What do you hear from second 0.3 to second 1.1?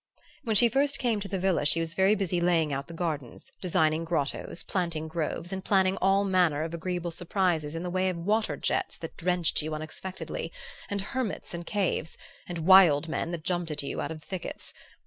"When she first